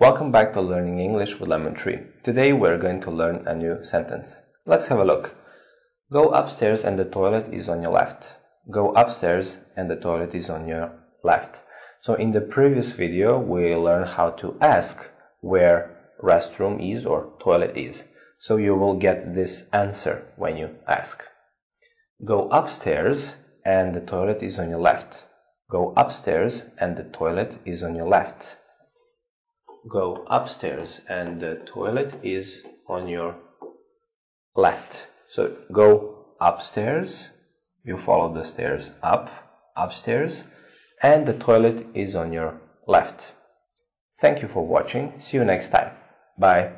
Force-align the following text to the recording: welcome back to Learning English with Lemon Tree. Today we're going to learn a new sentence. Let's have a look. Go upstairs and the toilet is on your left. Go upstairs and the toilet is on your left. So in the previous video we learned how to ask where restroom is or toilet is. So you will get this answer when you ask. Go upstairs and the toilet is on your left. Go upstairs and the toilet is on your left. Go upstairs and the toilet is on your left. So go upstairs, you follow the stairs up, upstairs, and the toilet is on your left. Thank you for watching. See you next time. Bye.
welcome 0.00 0.32
back 0.32 0.54
to 0.54 0.60
Learning 0.62 0.98
English 1.00 1.38
with 1.38 1.50
Lemon 1.50 1.74
Tree. 1.74 1.98
Today 2.22 2.54
we're 2.54 2.78
going 2.78 2.98
to 3.02 3.10
learn 3.10 3.46
a 3.46 3.54
new 3.54 3.84
sentence. 3.84 4.40
Let's 4.64 4.86
have 4.86 4.98
a 4.98 5.04
look. 5.04 5.36
Go 6.10 6.30
upstairs 6.30 6.82
and 6.82 6.98
the 6.98 7.04
toilet 7.04 7.52
is 7.52 7.68
on 7.68 7.82
your 7.82 7.92
left. 7.92 8.36
Go 8.70 8.92
upstairs 8.92 9.58
and 9.76 9.90
the 9.90 9.96
toilet 9.96 10.34
is 10.34 10.48
on 10.48 10.66
your 10.66 10.92
left. 11.22 11.62
So 12.00 12.14
in 12.14 12.32
the 12.32 12.40
previous 12.40 12.92
video 12.92 13.38
we 13.38 13.76
learned 13.76 14.12
how 14.12 14.30
to 14.30 14.56
ask 14.62 15.10
where 15.42 15.94
restroom 16.22 16.80
is 16.80 17.04
or 17.04 17.34
toilet 17.38 17.76
is. 17.76 18.08
So 18.38 18.56
you 18.56 18.74
will 18.74 18.94
get 18.94 19.34
this 19.34 19.66
answer 19.74 20.24
when 20.36 20.56
you 20.56 20.76
ask. 20.88 21.22
Go 22.24 22.48
upstairs 22.48 23.36
and 23.66 23.94
the 23.94 24.00
toilet 24.00 24.42
is 24.42 24.58
on 24.58 24.70
your 24.70 24.80
left. 24.80 25.26
Go 25.70 25.92
upstairs 25.98 26.62
and 26.78 26.96
the 26.96 27.04
toilet 27.04 27.58
is 27.66 27.82
on 27.82 27.94
your 27.94 28.08
left. 28.08 28.56
Go 29.88 30.24
upstairs 30.28 31.00
and 31.08 31.40
the 31.40 31.56
toilet 31.66 32.20
is 32.22 32.62
on 32.86 33.08
your 33.08 33.36
left. 34.54 35.06
So 35.28 35.56
go 35.72 36.26
upstairs, 36.40 37.30
you 37.84 37.96
follow 37.96 38.32
the 38.32 38.44
stairs 38.44 38.90
up, 39.02 39.30
upstairs, 39.76 40.44
and 41.02 41.26
the 41.26 41.32
toilet 41.32 41.86
is 41.94 42.14
on 42.14 42.32
your 42.32 42.60
left. 42.86 43.32
Thank 44.20 44.42
you 44.42 44.48
for 44.48 44.66
watching. 44.66 45.18
See 45.18 45.38
you 45.38 45.44
next 45.44 45.70
time. 45.70 45.92
Bye. 46.38 46.72